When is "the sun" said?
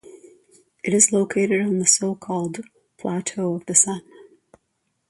3.67-4.01